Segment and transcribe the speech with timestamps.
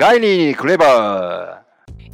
[0.00, 1.62] ガイニークレバ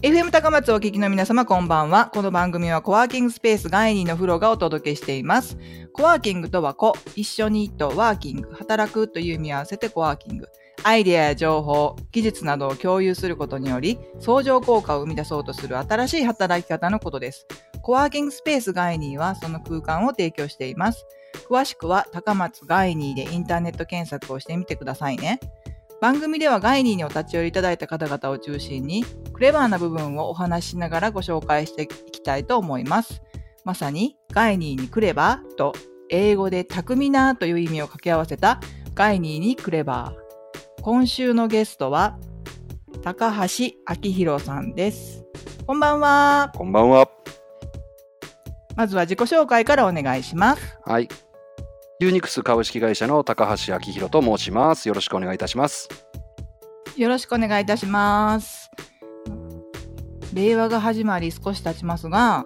[0.02, 2.06] ー FM 高松お聞きの皆様こんばんは。
[2.06, 5.56] この番組はコワーキングスペースガイニーのフローがお届けしています。
[5.92, 10.48] コワーキングとはコ、一緒にとワーキング、働くという意味合わせてコワーキング。
[10.82, 17.46] アイデアや情報、技術などを共有することにより、相乗効果を生み出そうとする新しい働き方のことです。
[17.82, 21.06] コワーキングスペースガイニーはその空間を提供しています。
[21.48, 25.38] 詳しくは高松ガイニーでインターネット検索をしてみてくださいね。
[26.00, 33.22] 番組ではガイニーにお立ち寄りいただいた方々を中心に、クレバーな部分をお話ししながらご紹介していきたいと思います。
[33.64, 35.72] まさに、ガイニーにクレバーと、
[36.08, 38.60] 英語で巧みなという意味を掛け合わせた
[38.94, 40.82] ガイニーにクレバー。
[40.82, 42.18] 今週のゲストは、
[43.02, 45.24] 高橋明宏さんです。
[45.66, 46.52] こんばんは。
[46.54, 47.08] こんばんは。
[48.76, 50.78] まずは自己紹介からお願いします。
[50.84, 51.08] はい。
[51.98, 54.86] ユーニクス株式会社の高橋明宏と申します。
[54.86, 55.88] よろしくお願いいたします。
[56.94, 58.70] よろしくお願いいたします。
[60.34, 62.44] 令和が始まり少し経ちますが、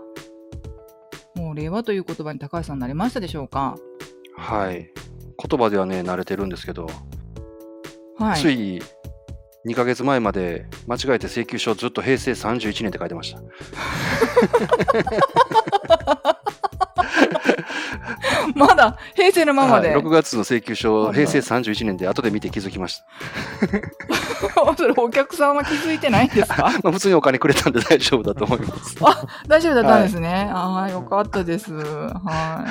[1.34, 3.75] もう令和という言葉に高橋さん慣れましたでしょうか？
[4.36, 4.88] はい。
[5.48, 6.86] 言葉ではね、慣れてるんですけど、
[8.19, 8.41] はい。
[8.41, 8.80] つい
[9.66, 13.41] 2ヶ月前まで間違えて請求書ずっと平成31年って書いてました。
[18.66, 19.89] まだ平成のままで。
[19.91, 23.05] はい6月の請求あ書、ら平成31年で後で見て気づきました。
[24.77, 26.70] それお客さんは気づいてないんですか？
[26.83, 28.97] まあ、普通にお金くれたんで大丈夫だと思います。
[29.47, 30.50] 大丈夫だったんですね。
[30.53, 31.72] ああ、よかったです。
[31.75, 32.66] は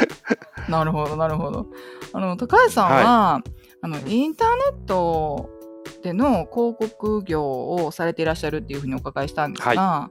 [0.67, 0.71] い。
[0.71, 1.65] なるほど、なるほど。
[2.13, 3.41] あの、高橋さんは、
[3.81, 5.49] あの、インターネット
[6.03, 7.43] での広告業
[7.75, 10.09] をされていらっしゃるっていうふうにお伺いしたんですが、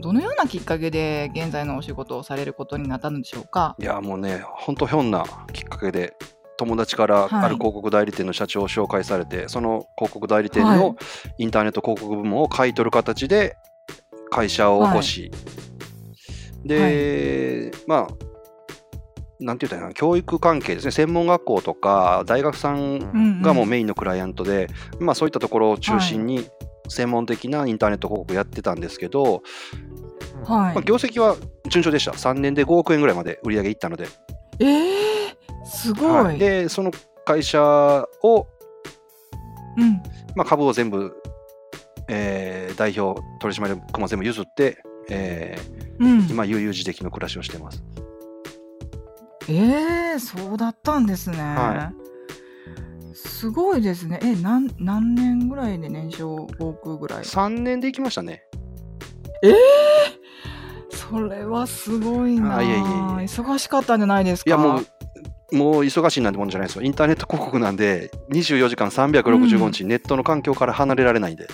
[0.00, 3.76] どのようなきっかけで現在のお仕事をされることになったのでしょうか？
[3.78, 6.14] いや、もうね、ほんとひょんなきっかけで、
[6.56, 7.44] 友達からはい。
[7.46, 10.78] ある広告代理店の社長を紹介されて、その広告代理店はい。
[10.78, 10.96] の
[11.38, 13.56] インターネット広告部門を買い取る形で
[14.30, 15.30] 会社を起こし、
[16.64, 18.08] で、まあ、
[19.40, 24.68] なんて言ったら教育関係ですね、専門学校とか大学さんがもうメインのクライアントで、
[25.00, 26.46] まあそういったところを中心に
[26.92, 29.42] 専門的なインターネット広告やってたんですけど、
[30.44, 30.74] はい。
[30.74, 31.36] まあ、業績は
[31.68, 32.12] 順調でした。
[32.12, 34.08] 3年で5億円ぐらいまで売り上げいったので。
[34.58, 35.32] えー、
[35.64, 36.24] すごい。
[36.24, 36.90] はいで、その
[37.24, 37.62] 会社
[38.22, 38.46] を、
[39.76, 40.02] うん。
[40.34, 41.14] まあ、株を全部、
[42.08, 46.28] えー代表取締役も全部譲って、えーうん。
[46.28, 47.82] 今、悠々自適の暮らしをしてます。
[49.48, 51.38] えー、そうだったんですね。
[51.38, 51.92] は
[53.28, 54.18] すごいですね。
[54.22, 58.42] え、なん何年ぐらいで年商5億ぐらい？3年で行きましたね。
[59.42, 59.54] えー、
[60.90, 62.84] それはすごいなあいえいえいえ
[63.24, 64.48] 忙しかったんじゃないですか？
[64.50, 64.80] いや、も
[65.52, 66.82] う、もう忙しいなんてもんじゃないですよ。
[66.82, 71.46] インターネット広告なんで、24時間365日、ネットの環境から離れられないんで、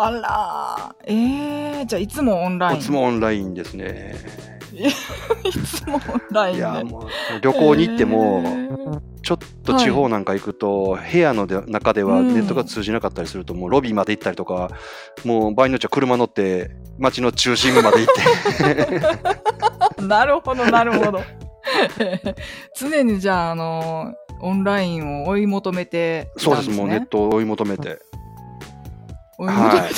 [0.00, 0.94] あら。
[1.06, 2.78] ーえー、じゃあいつもオンライン。
[2.78, 4.14] いつもオンラインですね。
[4.72, 6.00] いつもオン
[6.30, 6.58] ラインで。
[6.58, 9.00] いや、もう、旅行に行っても、えー。
[9.22, 12.34] ちょっと地方なんか行くと、部屋ので中ではうん。
[12.34, 14.70] ネットが通じなかったりすると、もうロビーまで行ったりとか、
[15.24, 18.14] もう場合によっては車乗って、街の中心部まで行っ
[19.96, 21.20] て、 なるほどなるほど。
[22.78, 27.98] 常にじゃああのオンラインを追い求めていそうです、もうネットを追い求めて。
[29.38, 29.90] 追い求めて、はい。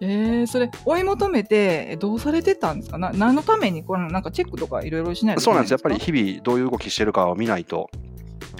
[0.00, 2.98] えー、それ追い求めてえどうされてたんですか？
[2.98, 7.90] な何のためにこのなんかチェックとかいろいろしないそうなです、やっぱり日々どういう動きしてるかを見ないと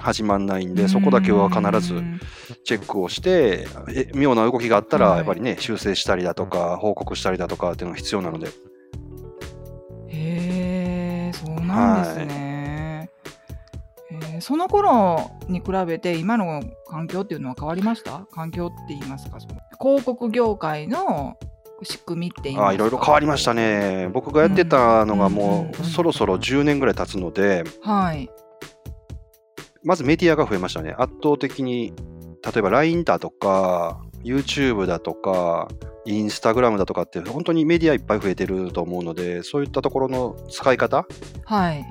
[0.01, 2.21] 始まんないんで、そこだけは必ずうん
[2.65, 5.19] チェックをして、え妙な動きがあったら、はい。
[5.19, 8.49] やっぱりね、修正したりだとか、報告したりだとかっていうのが必要なので、
[10.09, 12.27] へえそうなんですね、
[14.37, 18.27] えーその頃に比べて今の環境っていうのは変わりました？
[18.33, 19.41] 環境って言いますか？
[19.41, 21.37] その広告業界の
[21.83, 24.09] 仕組みって言いあいろいろ変わりましたね。
[24.13, 28.31] 僕がやってたのがもうそろそろ10年ぐらい経つので、はい。
[29.85, 30.95] まずメディアが増えましたね。
[30.99, 31.93] 圧倒的に、
[32.43, 35.69] 例えば LINE だとか、YouTube だとか、
[36.07, 41.07] Instagram だとかって、本当にメディアいっぱい増えてると思うので、そういったところの使い方
[41.45, 41.85] はい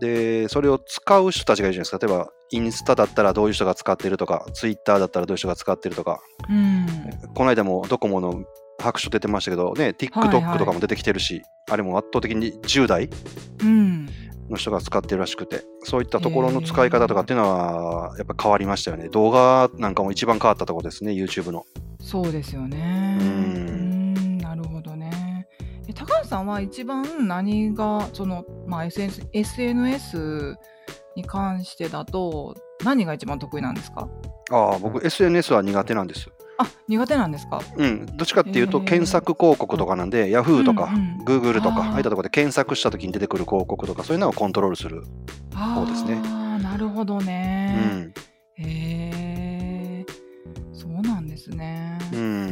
[0.00, 1.98] で、それを使う人たちがいるじゃないですか。
[2.06, 6.86] 例えば、インスタだったらどういう人が使ってるとか、Twitter だったらどういう人が使ってるとか、うん
[7.34, 8.42] この間もドコモの
[8.80, 13.10] 白書出てましたけど、ね、はい TikTok とかも出てきてるし、あれも圧倒的に10代
[13.62, 14.08] うん
[14.50, 19.08] の人が使ってるらしくて、そういったところの使い方とかっていうのは、やっぱ変わりましたよね。
[19.08, 21.64] 動画なんかも一番変わったところですね、YouTube の。
[22.02, 23.39] そうですよねううん
[26.30, 30.56] さんは一番何がその、まあ、SNS, SNS
[31.16, 32.54] に関してだと
[32.84, 34.08] 何が一番得意なんですか？
[34.52, 36.30] ああ、僕 SNS は苦手なんです。
[36.58, 37.60] あ苦手なんですか？
[37.76, 45.02] うん、どっちかっていうと検索広告とかなんで、Yahoo とかうんうん Google とか、あーああいったところで検索した時に出てくる広告とか、そういうのをコントロールする。
[45.74, 48.14] そうですねああなるほどうね、ん。
[48.56, 50.06] へえ
[50.72, 51.98] そうなんですね。
[52.12, 52.22] うんう。
[52.22, 52.44] んうん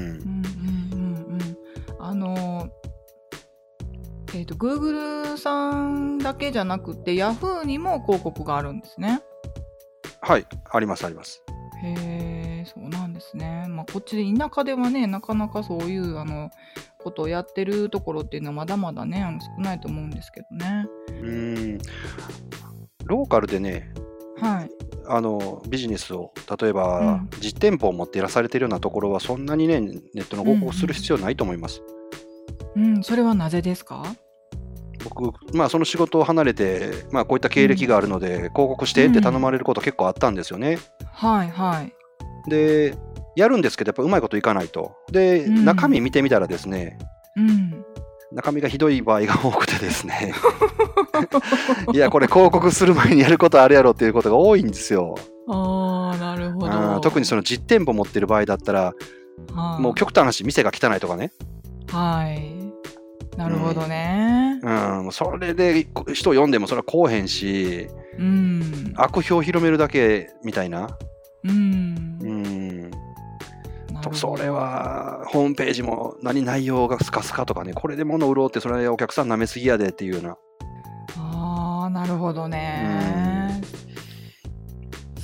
[0.93, 1.57] うんうん。
[2.01, 2.69] あの
[4.35, 9.23] えっ、と Google さんだけじゃなくて Yahoo にも広告があるんですね。
[10.21, 11.43] はい、あります、あります。
[11.83, 11.95] へ
[12.63, 13.67] えそうなんですね。
[13.69, 16.51] まあこっちで田舎ではねなかなかそういうあの
[16.99, 20.87] ことをやってるところっていうのはまだまだねあの少ないと思うんですけどね。
[21.23, 21.79] うん。
[23.05, 23.93] ローカルでね、
[24.41, 24.71] はい。
[25.07, 31.83] あのビジネスを例えば、うん実店舗を持っていらされているようなところはそんなにねネットの広告する必要ないと思います。
[31.91, 31.98] うん
[33.03, 34.03] それはなぜですか？
[35.05, 40.79] 僕、まあ、その仕事を離れて、まあ、こういった経歴があるので、広告してって頼まれること結構あったんですよね。
[41.13, 41.93] はいはい。
[42.51, 42.97] で
[43.37, 44.97] やるんですけどやっぱうまいこといかないと。
[45.13, 46.99] で、うん中身見てみたらですね
[47.37, 47.85] うん。
[48.33, 50.35] 中身がひどい場合が多くてですね
[51.95, 55.15] いやこれ広告する前にやることあるやろっていうことが多いんですよ。
[55.49, 56.79] ああなるほあど。
[56.97, 58.93] ー特にその実店舗持ってる場合だったら
[59.55, 61.31] はいもう極端な話店が汚いとかね
[61.93, 62.58] はい。
[63.39, 64.59] なるほどね。
[64.65, 67.87] うん、それで人を読んでもそれはこうへんし、
[68.19, 68.93] うん。
[68.97, 70.89] 悪評を広めるだけみたいな。
[71.45, 72.19] うん。
[72.21, 72.91] うん、
[74.13, 74.51] それ。
[74.51, 80.37] はホームページも何内容がスカスカとかね、これで物売ろうってそれお客さん舐めすぎやでっていうような。
[81.17, 83.18] ああなるほどね。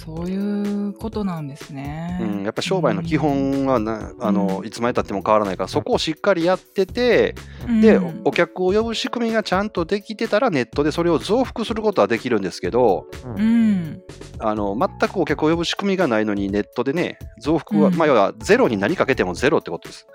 [0.04, 2.18] そういうことなんですね。
[2.20, 7.34] うん、やっぱ商売の基本はな、あのいつまでたっても変わらないからそこをしっかりやってて、
[7.66, 14.02] うんでお客を呼ぶ仕組みがちゃんとできてたらネットでそれを増幅することはできるんですけどうん。
[14.38, 20.06] あの全くお客を呼ぶ仕組みがないのにネットでね増幅は、うんまあ要はゼロになりかけてもゼロってことです。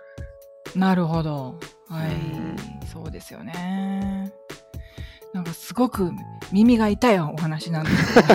[0.75, 1.59] なるほど。
[1.87, 2.55] はい、うん
[2.91, 4.31] そうですよね。
[5.33, 6.11] なんかすごく
[6.51, 8.27] 耳が痛いお話なんですけど。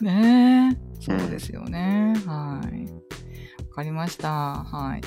[0.00, 2.14] ねえ、そうですよね。
[2.26, 2.84] はい。
[3.70, 4.28] わかりました。
[4.28, 5.00] はい。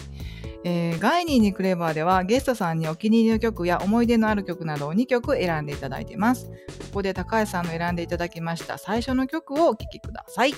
[0.64, 6.48] えーガイニーにクレバーではゲストさんにお気に入りの曲や思い出のある曲などを2曲選んでいただいてます。
[6.48, 6.54] こ
[6.96, 10.54] こで高橋さんの選んでいただきました最初の曲をお聴きください。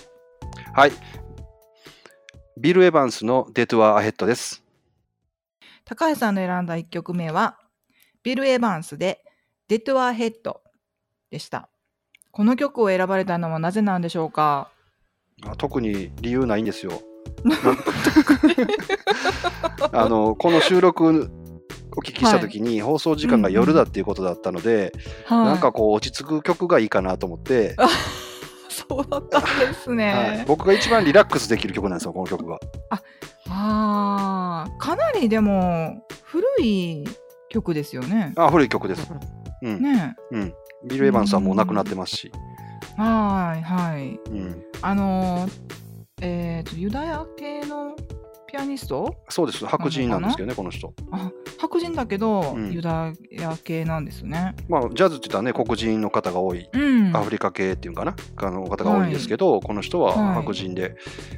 [0.73, 0.91] はい。
[2.59, 4.62] ビル・エヴァンスの Detour Ahead です。
[5.85, 7.57] 高橋さんの選んだ1曲目は、
[8.23, 9.23] ビル・エヴァンスで、
[9.67, 10.61] Detour Ahead
[11.29, 11.69] でした。
[12.31, 14.71] この曲を選ばれたのはなぜなんでしょうか？
[15.45, 17.01] あ特に理由ないんですよ。
[19.91, 21.29] あのこの収録
[21.95, 24.93] お聞きした時に放送時間が夜だっていうことだったので、
[25.25, 25.45] はい。
[25.47, 27.75] なんかこう落ち着く曲がいいかなと思って、
[28.69, 30.45] そうだったんですはいね。
[30.47, 32.59] 僕が一番リラックスできる曲なんですよこの曲が。
[32.89, 33.01] あ
[33.49, 37.03] あ、かなりでも古い
[37.49, 38.33] 曲ですよね。
[38.35, 39.11] あ古い曲です。
[39.61, 40.53] うんねうん。
[40.87, 42.31] ビル・エヴァンスはもう亡くなってますし。
[42.97, 44.19] はいはい。
[44.31, 45.51] うん、あのー、
[46.21, 47.95] えーと、ユダヤ系の
[48.53, 49.15] ピアニスト？
[49.29, 50.93] そうです白人なんですけどねこの人。
[51.11, 54.55] あ白人だけど、うんユダヤ系なんですね。
[54.69, 57.17] まあジャズって言ったらね黒人の方が多いうん。
[57.17, 60.95] アフリカ系っていうかな、あの方が多いんですけど、この人ははい白人で、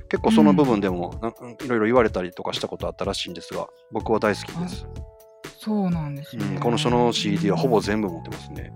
[0.09, 4.85] 結構その部分でもなんいろいろ言われたりとかしたことあったらしいんですが、僕は大好きです。
[5.57, 6.45] そうなんですね。
[6.45, 8.73] うん、この人の CD はほぼ全部持ってますね。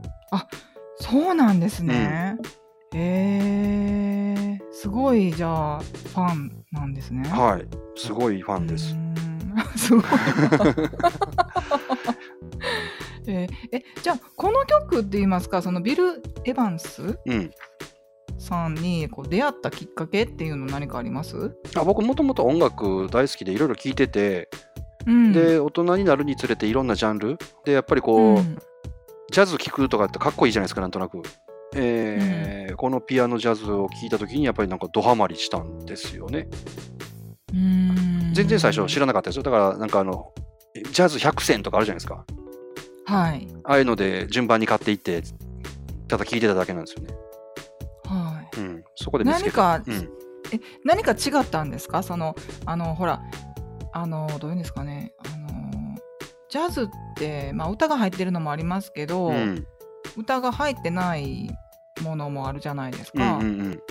[1.02, 2.38] そうなんですね。
[2.94, 4.29] へえ
[4.82, 7.28] すごいじゃあファンなんですね。
[7.28, 7.68] はい、
[8.00, 8.96] すごいファンです。
[9.76, 10.04] すごい。
[13.28, 15.62] えーえじゃあこの曲って言いますか？
[15.62, 17.20] そのビル・エヴァンス？
[17.26, 17.52] うん、
[18.38, 24.50] さんにこう出会ったきっかけっていうの何かあります、あ僕もともと音楽大好きでいろいろ聴いてて、
[25.06, 28.58] うん、で大人になるにつれていろんなジャンルでやっぱりこう、うん。
[29.30, 31.22] ジャズ聴くとかってかっこいいじゃないですかなんとなく。
[31.76, 36.48] えーこのピアノジャズを聴いた時にやっぱりなんかドハマりしたんですよね。
[37.52, 39.44] うーん全然最初知らなかったですよ。
[39.44, 40.32] だからなんかあの
[40.74, 42.26] ジャズ100選とかあるじゃないですか。
[43.06, 45.24] はいああいうので順番に買っていって、
[46.08, 47.14] ただ聴いてただけなんですよね。
[48.06, 49.26] はいうん、そこで。
[49.26, 52.02] 何か、うん、え何か違ったんですか？
[52.02, 52.36] その
[52.66, 53.22] あのほら
[53.92, 55.98] あのどういうんですかねあの
[56.50, 59.68] ジャズって、まあ、歌が入ってるのもありますけど、うん、
[60.18, 61.50] 歌が入ってない
[62.02, 63.38] ものもあるじゃないですうん、か。
[63.38, 63.82] うん、うん。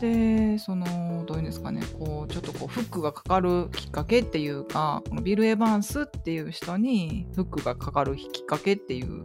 [0.00, 9.22] でそのどういうんですかねこうちょっとこうフックがかかるきっかけっていうかこのビル・エヴァンスっていう人にフックがかかるきっかけっていう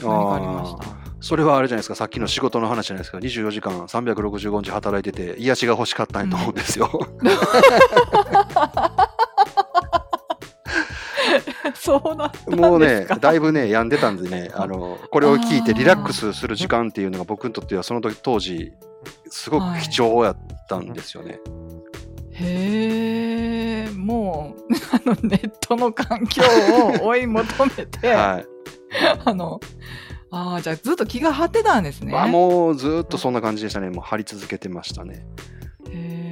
[0.00, 0.86] 何かありました？
[1.20, 6.88] それはあれじゃないですか、さっきの仕事の話じゃないですか、24時間365日働いてて、癒しが欲しかったんやと思うんですよ。
[6.92, 7.28] そうん
[11.84, 12.56] ですか？
[12.56, 18.72] もうね、だいぶね、病んでたんでね、 あのこれを聞いてリラックスする時間っていうのが僕にとってはその時当時、
[19.28, 20.36] すごく貴重やっ
[20.68, 21.40] たんですよね。
[22.36, 26.42] へえ、もうあのネットの環境
[27.02, 27.44] を追い求
[27.76, 28.46] めて、はい。
[29.24, 29.60] あの、
[30.30, 32.12] ああ、じゃあずっと気が張ってたんですね。
[32.12, 33.90] まあ、もうずっとそんな感じでしたね。
[33.90, 35.24] もう張り続けてましたね。
[35.90, 36.23] へえ、うん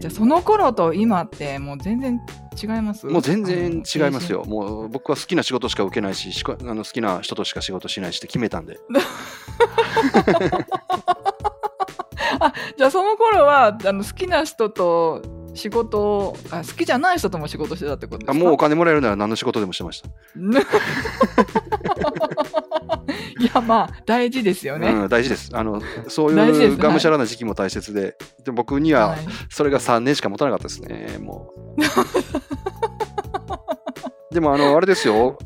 [0.00, 2.20] じゃあその頃と今ってもう全然
[2.60, 3.06] 違います？
[3.06, 4.44] もう全然違いますよ。。
[4.46, 8.78] もう僕は好きな仕事しか受けないし、しかあの好きな人としか仕事しないしって決めたんで。
[12.78, 15.20] じゃあその頃はあの好きな人と
[15.54, 18.32] 仕事をあ好きじゃない人とも仕事してたってことですか？
[18.32, 20.08] あもうお金もらえるなら何の仕事でもしてました。
[23.40, 24.88] いやまあ大事ですよね。
[24.88, 25.50] うん、大事です。
[25.54, 31.80] あのそういうがむしゃらな時期も大切で、で僕にははいそれが3年しか持たなかったですね、もう。
[34.34, 35.38] でも、あの、あれですよ、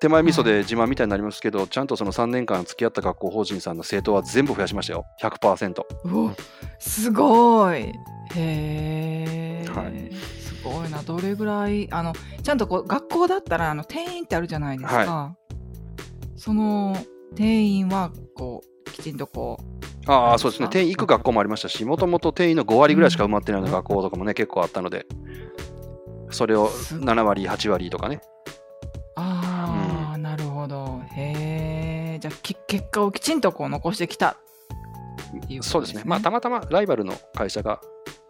[0.00, 5.82] 手前味噌で自慢みたいになりますけど、ちゃんとその3年間付き合った学校法人さんの生徒は全部増やしましたよ、100%。
[6.04, 6.30] うお
[6.78, 7.92] すごい。
[8.34, 11.02] へえ、はいすごいな。
[11.02, 12.12] どれぐらいあの
[12.42, 15.36] ちゃんとこう学校だったらあの定員ってあるじゃないですか。
[16.36, 16.96] その
[17.34, 25.06] 定員はこうきちんとこうああ、そうですね、あ定員行く学校もありましたし、もともと定員の5割ぐらいしか埋まってないような学校とかもね、結構あったので、
[26.30, 28.20] それをす7割、8割とかね。
[31.18, 32.18] へえ。
[32.20, 34.36] じゃあき結果をきちんとこう残してきた。
[34.36, 37.80] っていうことそうですね、まあ、たまたまライバルの会社が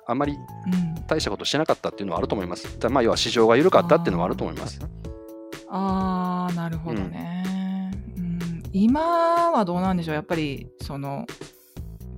[0.07, 2.79] あんまりうん、大したことしてなかったっていうのはあると思います。
[2.79, 4.81] だまあ、要は市場が緩かったっていうのはあると思います。
[5.71, 8.63] ああなるほどね、うん。
[8.73, 10.15] 今はどうなんでしょう？
[10.15, 11.27] やっぱりその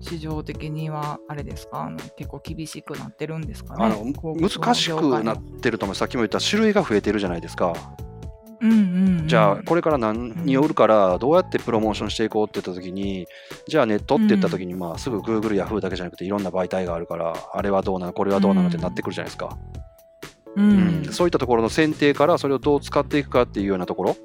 [0.00, 1.82] 市場的にはあれですか？
[1.82, 3.84] あの結構厳しくなってるんですかね？
[3.84, 4.04] あの
[4.36, 5.94] 難しくなってると思う。
[5.96, 7.74] さっきも言った種類が増えてるじゃないですか。
[8.60, 13.26] うんうんうん、じゃあこれから何を売るからどうやってプロモーションしていこうって言った時に
[13.66, 19.58] じゃあネットって言った時にまあすぐ Google、Yahoo だけじゃなくていろんな媒体があるからあれはどうなのこれはどうなのってなってくるじゃないですか。
[20.56, 21.02] ううん。
[21.02, 21.04] ん。
[21.12, 24.16] そういったところの選定からそれをどう使っていくかっていうようなところ。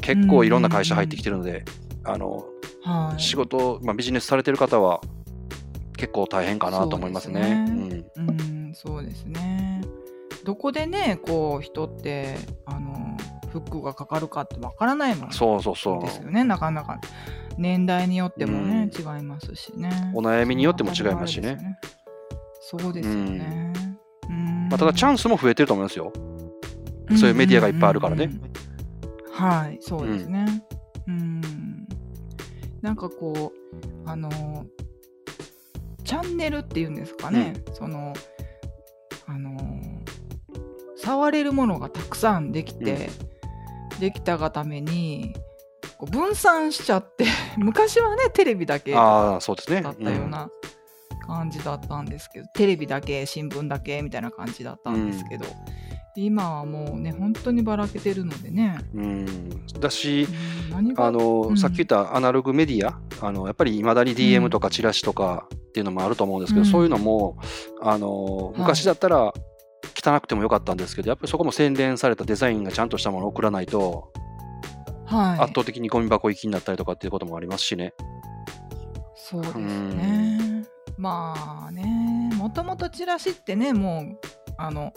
[0.00, 1.64] 結構いろんな会社入ってきてるので
[2.04, 2.44] あの
[2.84, 5.00] はい、仕事、まあ、ビジネスされてる方は
[5.96, 7.64] 結構大変かなと思いますね。
[7.68, 9.81] そうですうん、そうですね。
[10.44, 13.16] どこでね、こう人ってあの
[13.50, 16.00] フックがかかるかってわからないもうんんそうそうそう。
[16.02, 16.44] ですよね。
[16.44, 17.00] なかなか
[17.58, 20.12] 年代によってもね、う違いますしね。
[20.14, 21.58] お悩みによっても違いますしね。
[22.60, 23.72] そうですよね。
[24.28, 26.12] うんまあ、ただチャンスも増えてると思いますよ。
[27.16, 28.24] そういうメディアがいっぱいあるからね。
[28.24, 28.52] うんうんうんうん
[29.32, 30.62] はい、そうですね。
[31.08, 31.40] うん。
[32.82, 34.30] なんかこう、あの、
[36.04, 38.12] チャンネルっていうんですかね、その、
[39.26, 39.58] あの、
[41.04, 43.10] 触れるものがたくさんできて、
[44.00, 45.34] できたがために、
[45.98, 47.24] こう分散しちゃって、
[47.58, 49.80] 昔はね、テレビだけだああ、そうですね。
[49.80, 50.48] ったような
[51.26, 55.46] 感じだったんですけど、テレビだけ、新聞だけみたいな感じだったんですけど、
[56.14, 58.78] 今はもうね、本当にばらけてるのでね。
[58.94, 59.02] うん。
[59.02, 60.26] うんだし、
[60.70, 67.36] うんあのうんさっき言ったアナログメディア、あのやっぱりいまだに DM とかチラシとかっていうのもあると思うんですけど、うんそういうのも
[67.80, 69.32] あのい昔だったら
[69.94, 74.12] 汚くてもよかったんですけど、やっぱりそこも洗練されたデザインがちゃんとしたものを送らないと、
[75.06, 77.94] はい、圧倒的にゴミ箱行きになったりとかっていうこともありますしね。
[79.14, 80.64] そうですね。
[80.98, 84.18] まあね、もともとチラシってね、もう、
[84.58, 84.92] あの、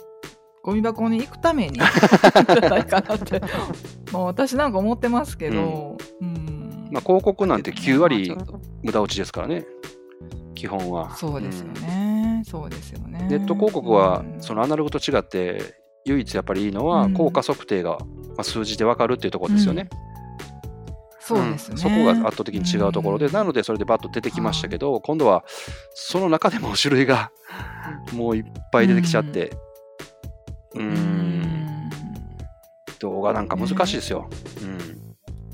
[0.62, 3.40] ゴミ箱に行くために じゃないかなって、
[4.12, 6.88] まあ私なんか思ってますけど、うん。
[6.90, 8.36] まあ、広告なんて9割
[8.82, 9.64] 無駄落ちですからね、
[10.54, 11.14] 基本は。
[11.16, 13.26] そうですよね、そうですよね。
[13.30, 14.42] ネット広告はうん。
[14.42, 17.14] そのアナログと違って唯一やっぱりいいのはうん。
[17.14, 18.06] 効果測定がま
[18.38, 19.88] あ数字で分かるっていうところですよね。
[21.20, 21.78] そうですね、ん。
[21.78, 23.32] そこが圧倒的に違うところで、うん。
[23.32, 25.44] なのでそれでバッと出てきましたけど、今度は
[25.92, 27.32] その中でも種類が
[28.12, 29.50] もういっぱい出てきちゃって、
[30.74, 30.86] う、うん。
[30.86, 31.90] ん
[33.00, 34.28] 動画なんか難しいですよ。
[34.62, 35.06] うん。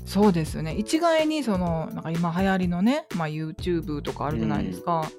[0.05, 0.75] そうですよね。
[0.75, 5.09] 一概にそのなんか今流行りのね、まあ、YouTube とかあるじゃないですか、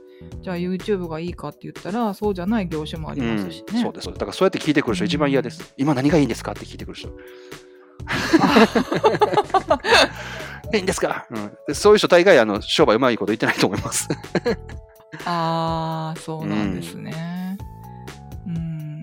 [0.43, 4.07] じゃあ YouTube がいいかって言ったらそうじゃない業種もありますしね、うんそうです。
[4.09, 5.75] だからそうやって聞いてくる人一番嫌です。
[5.77, 7.09] 今何がいいんですかって聞いてくる人。
[10.75, 14.09] いいんですか、うんでそういう人大概あの商売うまいこと言ってないと思います。
[15.25, 17.57] ああそうなんですね
[18.49, 19.01] うん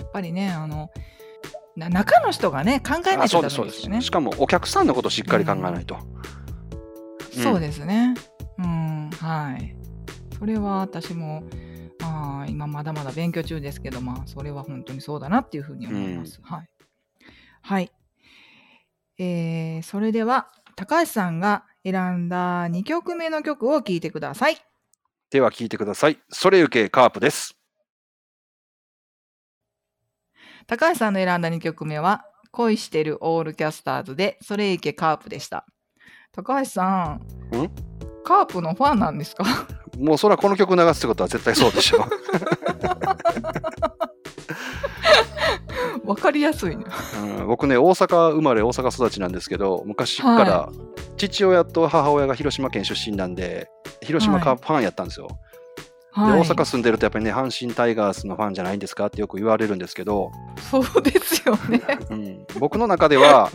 [0.00, 0.90] やっぱりねあの
[1.76, 4.00] な中の人がね考えないとダです、そうです。
[4.00, 5.96] しかもお客さんのことをしっかり考えないと。
[7.32, 8.14] そうですね。
[8.58, 9.81] うん、はい。
[10.42, 11.44] それは私も、
[12.00, 16.40] まあ、今まだまだ勉強中ですけど、まあ、それは本当にそうだなっていうふうに思います。
[16.42, 16.68] はい。
[17.62, 17.92] はい。
[19.20, 24.56] えー、それでは、高橋さんが選んだ2曲目の曲を聴いてください。
[25.30, 26.18] では聞いてください。
[26.28, 27.56] それゆけカープです。
[30.66, 35.64] 高橋さんの選んだ2曲目は、恋してるオールキャスターズで、それいけカープでした。
[36.32, 37.20] 高橋さ
[37.52, 37.91] ん、ん？
[38.32, 39.44] カープのファンなんですか？
[39.98, 41.98] もうそれはこの曲流すってことは絶対そうでしょ。
[46.04, 46.84] わかりやすいね。
[47.22, 50.70] う、うん、僕ね、大阪生まれ、大阪育ちなんですけど、昔から
[51.16, 53.68] 父親と母親が広島県出身なんで、
[54.00, 55.28] 広島カープファンやったんですよ。
[56.12, 60.32] はい、で大阪住んでるとやっぱりね、阪神タイガースのファンじゃないんですかってよく言われるんですけど、
[60.70, 61.82] そうですよね。
[62.10, 63.50] うん、僕の中では、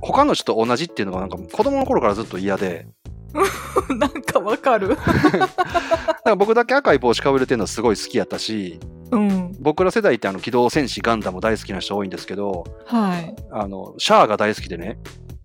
[0.00, 2.86] 他の人と同じっていうのがなんか子供の頃からずっと嫌で、
[3.96, 4.88] なんかわかる。
[4.96, 9.56] だから僕だけ赤い帽子かぶれてるのすごい好きやったし、うん。
[9.60, 13.34] 僕ら世代ってあの機動戦士ガンダム大好きな人多いんですけど、はい。
[13.52, 14.98] あのシャアが大好きでね、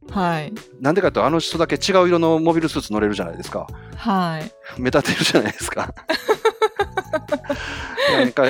[0.10, 0.54] はい。
[0.80, 3.68] なんでかというとあの人だけ違う色のモビルスーツ乗れるじゃないですか。
[3.96, 4.52] はい。
[4.82, 5.94] 目立てるじゃないですか。
[8.18, 8.44] なんか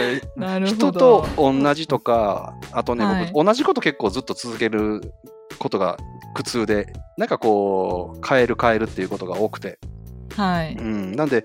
[0.65, 1.25] 人ど。
[1.35, 5.13] と同じとか、あとね、はい僕同じこと結構ずっと続ける
[5.57, 5.97] ことが
[6.33, 9.79] 苦痛で、なんかこう、変える変えるっていうことが多くて。
[10.35, 10.75] はい。
[10.75, 11.43] うん、なんで、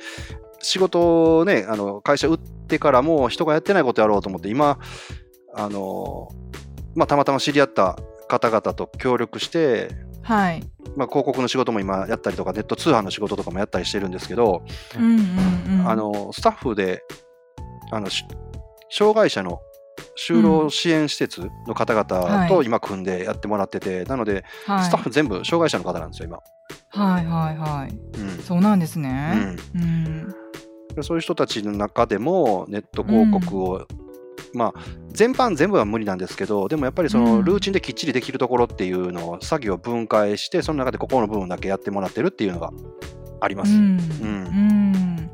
[0.62, 4.79] 仕事をね、あの会社売ってからも人がやってないことやろうと思って、今、
[5.55, 6.29] あの
[6.95, 7.97] まあ、たまたま知り合った
[8.29, 9.88] 方々と協力して、
[10.23, 10.62] はい。
[10.97, 14.62] まあ、広告の仕事も今やったりとか、ネット通販の仕事とかもやったりしてるんですけど、
[14.97, 15.88] うんうんうん。
[15.88, 17.02] あ、のスタッフで
[17.90, 18.25] あのし
[18.90, 19.61] 障害者の
[20.21, 26.39] 就労支援施設の方々はいと今組んでやってもらってて、なので、はい、スタッフ全部障害者の方なんですよ、今。
[27.05, 28.21] はいはいはい。
[28.21, 29.35] うんそうなんですうね。
[29.35, 30.29] んうん。
[30.95, 33.87] でそういう人たちの中でもネット広告を、
[34.52, 34.80] まあ
[35.13, 42.71] 全般全部は無理なんですけどでもやっぱりそうのんルーチンできっちりできるところっていうのを作業を分解してその中でここの部分だけやってもらってるっていうのが
[43.41, 43.73] あります。
[43.73, 43.80] うん。
[43.80, 45.30] うんうん。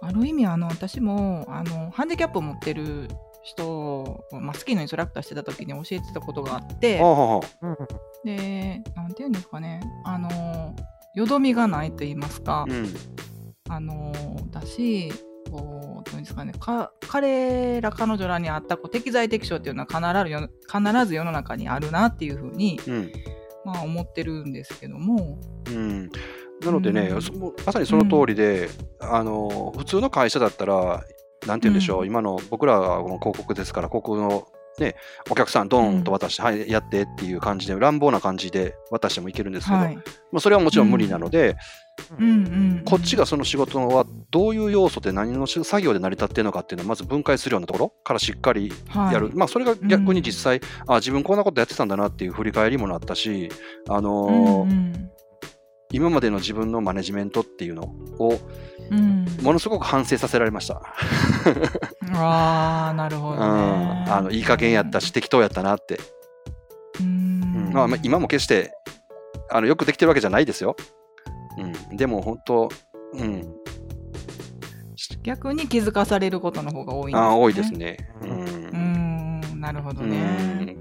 [0.00, 3.08] ある意味、あの、私も、あの、ハンディキャップを持ってる
[3.42, 3.66] 人
[4.04, 6.98] を、まあ、スキーのインストラクターしてた時に教えてたことがあって、
[8.24, 10.74] で、なんていうんですかね、あの、
[11.14, 12.94] よどみがないと言いますかう、うん。
[13.68, 14.12] あの
[14.50, 15.12] だし、
[15.50, 23.12] こう、どうですかね、か彼ら、彼女らにあったこう適材適所っていうのは必ずよ必ず世の中にあるなっていうふうに、うん。
[23.64, 25.38] まあ、思ってるんですけども、
[25.68, 26.10] うん。
[26.60, 27.22] なのでね、うん。
[27.22, 27.32] そ
[27.64, 28.68] まさにその通りで、
[29.00, 31.04] あの普通の会社だったら、
[31.46, 32.06] なんて言うんでしょう、うん。
[32.06, 34.46] 今の僕らはこの広告ですから、広告の、
[34.78, 34.96] ね、
[35.30, 39.94] お客さん、ドーンと渡して、はい、やってっていう感じで、乱暴な感じで渡してもいけるんですけど、はい。
[39.94, 40.02] ま
[40.38, 41.56] あ、それはもちろん無理なので、
[42.18, 42.30] うんう
[42.80, 48.72] ん、こっちがその仕事はどういう要素で何の作業で成り立っているのかっていうのをまず分解するようなところからしっかり
[49.12, 49.34] やる、はい。
[49.36, 53.48] まあ、それが逆に実際、あ自分こんなことやってたんだなっていう振り返りもなったし、
[53.88, 55.10] あのーうんうん
[55.94, 57.84] 今までの自分のマネジメントっていうの
[58.18, 58.40] を
[58.90, 60.82] うん、ものすごく反省させられました。
[62.12, 64.04] ああ、なるほうん、どね。
[64.08, 65.98] あのいい加減やったし適当やったなって、
[67.00, 67.06] うん。
[67.66, 68.72] うんまあ、まあ今も決して
[69.50, 70.76] あのよくできてるわけじゃないですよ。
[71.90, 72.68] うん、でも本当、
[73.14, 73.54] うん、
[75.22, 77.26] 逆に気づかされることの方が多いんです、ね。
[77.26, 77.96] あ多いですね。
[78.20, 80.76] ううんん、なるほどね。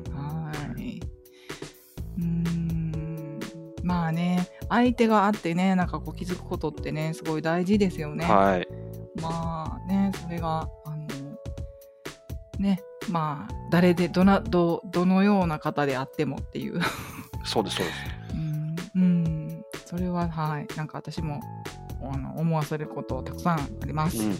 [3.84, 8.26] まあね、相手があってね、なんかこう気づくことってね、すごい大事ですよね。
[8.26, 8.68] はい、
[9.22, 11.08] まあね、それが、あの、
[12.60, 16.80] ね、まあ、誰で、どな、ど、どのような方であってもっていう。
[17.44, 17.98] そうです、そうです。
[18.34, 21.42] うん、うん、それは、はい、なんか私も、
[22.02, 24.24] あの、思わせることたくさんあります。
[24.24, 24.38] うん。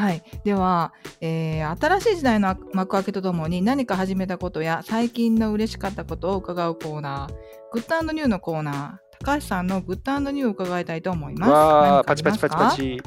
[0.00, 0.22] はい。
[0.44, 7.32] では、えー新しい時代の幕開けとともに何か始めたことや最近の嬉しかったことを伺うコーナー、
[7.72, 11.52] グッドニューのコーナー、高橋さんのグッドニューを伺いたいと思います。
[11.52, 12.94] わあ、何かあパチパチパチパチ。
[12.96, 13.00] い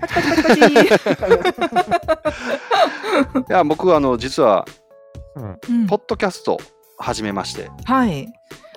[0.00, 3.44] パチパチパチパチ。
[3.52, 4.64] や、僕はあの実は、
[5.36, 6.58] うんポッドキャスト
[6.98, 8.26] 始めまして、はい。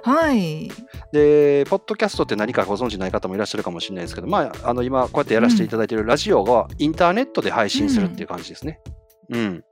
[0.04, 0.70] はい。
[1.12, 8.80] で、ポッドキャストって何かご存知ない方もいらっしゃるかもしれないですけど、まあ、あの今、こうやってやらせていただいているラジオがインターネットで配信するっていう感じですね。
[9.30, 9.64] うん。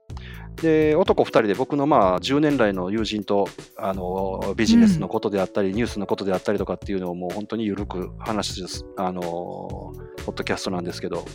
[0.62, 9.94] で、男2人で僕のまあ10年来の友人とあのビジネスのことであったり、ニュースのことであったりとかっていうのをもう本当に緩く話す、あの、ポ
[10.28, 11.26] ッドキャストなんですけど、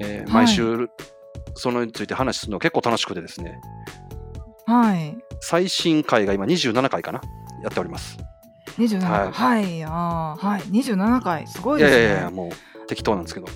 [0.00, 0.88] えーはい毎週、
[1.54, 3.60] そのについて話するの結構楽しくてですね、
[4.66, 5.16] はい。
[5.40, 7.20] 最新回が今27回かな、
[7.62, 8.18] やっております。
[8.78, 9.10] 27回。
[9.10, 9.84] はいはい。
[9.84, 10.60] あーはい。
[10.62, 11.46] 27回。
[11.46, 12.00] すごいですね。
[12.00, 13.46] いやいやいや、もう適当なんですけど。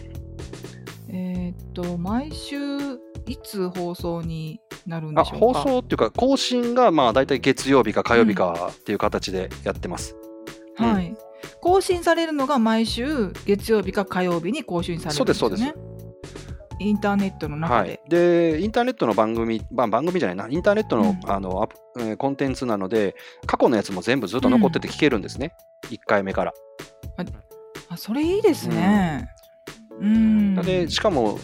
[1.09, 2.57] えーっと、毎週、
[3.27, 5.61] いつ放送になるんあでしょうか？
[5.61, 10.17] 放送っていうか、更新がまあ大体月曜日か火曜日かっていう形でやってます。
[10.79, 11.15] うんはい。
[11.61, 15.57] 更新されるのが毎週月曜日か火曜日に更新されるんですよね。
[15.57, 15.92] そうです
[16.83, 18.01] インターネットの中はで。
[18.07, 23.15] い、で、インターネットの番組、まあ、番組じゃないな、インターネットの,、うんあのアプえーコンテンツなので、
[23.47, 25.53] 過去のやつも全部ずっと残ってて聞けるんですね、
[25.91, 26.55] 1回目から。
[27.89, 29.29] あ、それいいですね。
[30.01, 30.55] うん。
[30.57, 31.39] で、しかも、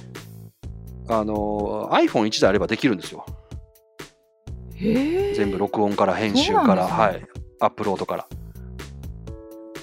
[1.08, 3.24] あの iPhone1 台あればできるんですよ。
[4.80, 7.26] 全部録音から編集から、ねはい、
[7.60, 8.26] アップロードから。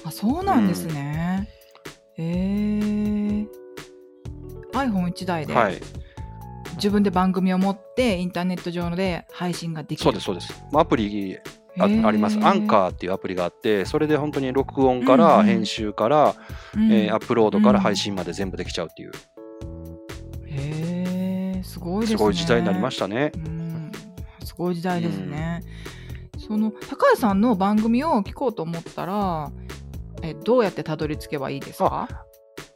[0.04, 1.48] あ、そうなんですね。
[2.16, 3.25] へえ。
[4.76, 5.80] iPhone1 台ではい、
[6.76, 10.04] 自分で番組を持ってインターネット上で配信ができる。
[10.04, 10.64] そうです、そうです。
[10.72, 11.38] まあアプリ
[11.78, 12.38] ああります。
[12.42, 16.34] アンカーっていうアプリがあって、それで本当に録音からうんうん編集から、
[16.74, 19.12] うんえーアップロードから配信まで全部できちゃうっていう、
[20.46, 22.16] へえ、すごいですね。
[22.18, 23.32] すごい時代になりましたね。
[23.34, 23.92] うん、
[24.42, 25.62] すごい時代ですね。
[26.38, 29.50] その高橋さんの番組を聞こうと思ったら、
[30.22, 32.08] えどうやってたどり着けばいいですか？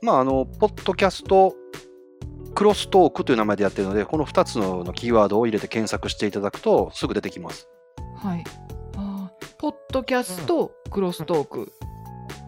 [0.02, 1.54] まあ、あの、ポッドキャスト、
[2.60, 7.66] クロストークという名前でやってるので、この2つののキーワードを入れて検索していただくと、すぐ出てきます。
[8.18, 8.44] はい。
[9.56, 11.72] ポッドキャストクロストーク。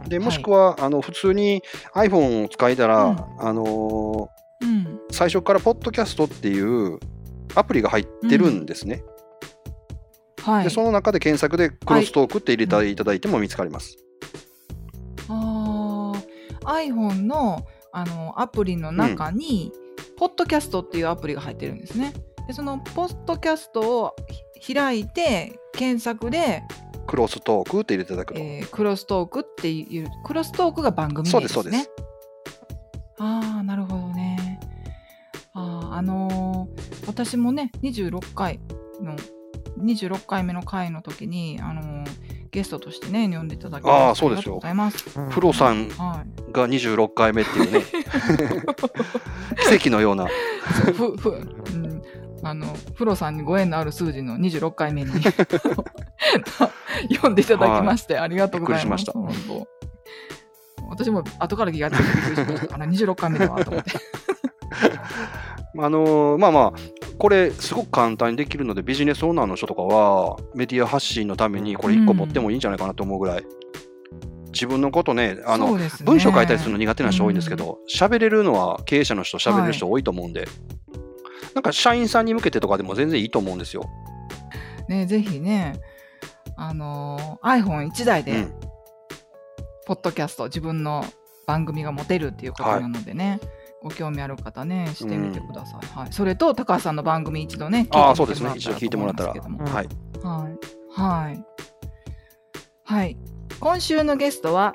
[0.09, 1.63] で、はいもしくは、あの普通に
[1.95, 4.29] iPhone を使いたら、うんあのー
[4.61, 5.01] うん。
[5.11, 6.99] 最初からポッドキャストっていう
[7.55, 9.03] アプリが入ってるんですね。
[10.43, 10.69] はいで、。
[10.69, 13.97] その中で検索でクロストークって入れていただいても見つかります。
[15.31, 19.73] あー iPhone のあのアプリの中に、
[20.23, 22.13] ポッドキャストっていうアプリが入ってるんですね。
[22.47, 24.15] でそのポッドキャストを
[24.61, 26.63] ひ開いて検索で、
[27.09, 28.39] クロストークって入れていただくと。
[28.39, 31.41] えークロストークっていうクロストークが番組名ですね。
[31.41, 31.91] そうですそうです
[33.19, 34.61] ああなるほどね。
[35.55, 38.61] あーあのー私もね26回
[39.01, 39.17] の
[39.81, 42.07] 26回目の回の時にあのー
[42.53, 44.61] ゲストとしてね呼んでいただきあーそうですよ。
[45.31, 46.53] プロさんはい。
[46.53, 47.81] が26回目っていうね、
[49.71, 50.27] 奇跡のような。
[50.95, 52.03] ふふ、うん、
[52.43, 55.11] あのプロさんにご縁のある数字の26回目に
[57.15, 59.07] 読んでいただきまして、ありがとうございます。
[59.07, 59.69] びっく本当
[60.91, 62.75] 私も後から気がついてびっくりしました。
[62.75, 63.93] あら26回目だわと思って。
[65.79, 66.73] あのーまあまあ、
[67.19, 73.45] これ、すごく簡単にできるので、ビジネスオーナーの人とかは、メディア発信のために、これ1個持ってもいいんじゃないかなと思うぐらい、
[74.53, 75.89] 自分のことね、あのね。
[76.05, 80.47] 文章書いたりするの苦手な人多いんですけど、喋、れるのは経営者の人、喋れる人多いと思うんで、
[81.55, 83.85] なんか社員さんに向けてとかでも全然いいと思うんですよ。
[84.89, 85.81] ね、ぜひね、
[86.57, 88.55] あのー iPhone1 台で、うん、
[89.87, 91.05] ポッドキャスト、自分の
[91.47, 93.41] 番組が持てるっていうことなのでね、
[93.83, 95.87] ご興味ある方ね、してみてください。
[95.87, 99.33] はい、それと、高橋さんの番組一度ね、ああ、そうですね、一度聞いてもらったら。
[99.33, 99.43] はい。
[99.73, 99.89] はい。
[100.91, 101.45] はい。
[102.85, 103.17] はい。
[103.59, 104.75] 今週のゲストは、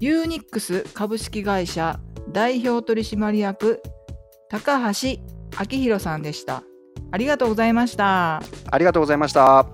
[0.00, 2.00] ユーニックス株式会社
[2.32, 3.82] 代表取締役、
[4.48, 5.18] 高橋
[5.58, 6.62] 明宏さんでした。
[7.10, 8.36] ありがとうございました。
[8.70, 9.66] ありがとうございました。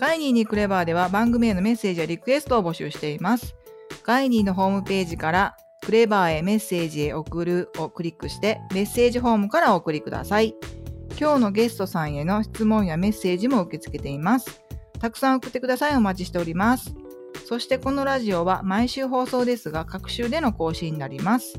[0.00, 3.56] ガイニーにクレバーでは番組へのメッセージやリクエストを募集しています。
[4.04, 5.56] ガイニーのホームページから
[5.88, 10.54] クレバーへメッセージへ送るをクリックしてメッセージフォームからお送りください。
[11.18, 14.60] 今日のゲストさんへの質問やメッセージも受け付けています。
[15.00, 15.96] たくさん送ってください。
[15.96, 16.94] お待ちしております。
[17.46, 21.58] そしてこのラジオは毎週放送ですが各週での更新になります。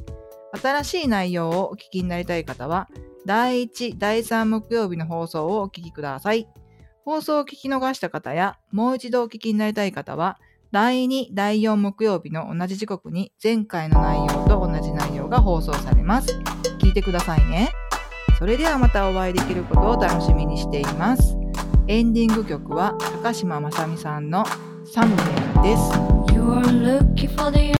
[0.62, 2.88] 新しい内容をお聞きになりたい方は
[3.26, 6.48] 第1、第3木曜日の放送をお聞きください。
[7.04, 10.38] 放送を聞き逃した方や、もう一度お聞きになりたい方は、
[10.72, 16.40] 第2、第4木曜日の同じ時刻に前回の内容と同じ内容が放送されます。
[16.78, 17.72] 聞いてくださいね。
[18.38, 21.36] それではまたお会いできることを楽しみにしています。
[21.88, 24.46] エンディング曲は高島まさみさんの
[24.86, 25.92] サムネイルです。